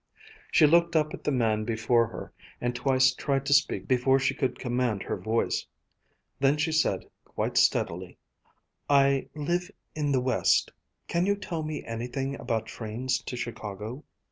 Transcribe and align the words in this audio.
She 0.51 0.65
looked 0.65 0.95
up 0.95 1.13
at 1.13 1.23
the 1.23 1.31
man 1.31 1.63
before 1.63 2.07
her 2.07 2.33
and 2.59 2.75
twice 2.75 3.13
tried 3.13 3.45
to 3.45 3.53
speak 3.53 3.87
before 3.87 4.17
she 4.17 4.33
could 4.33 4.57
command 4.57 5.03
her 5.03 5.15
voice. 5.15 5.67
Then 6.39 6.57
she 6.57 6.71
said 6.71 7.05
quite 7.23 7.55
steadily: 7.55 8.17
"I 8.89 9.29
live 9.35 9.69
in 9.93 10.11
the 10.11 10.19
West. 10.19 10.71
Can 11.07 11.27
you 11.27 11.35
tell 11.35 11.61
me 11.61 11.83
anything 11.85 12.33
about 12.41 12.65
trains 12.65 13.19
to 13.21 13.35
Chicago?" 13.37 14.03